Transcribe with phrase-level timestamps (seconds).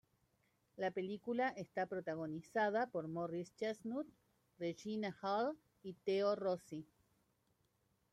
[0.77, 4.07] La película está protagonizada por Morris Chestnut,
[4.57, 6.87] Regina Hall y Theo Rossi.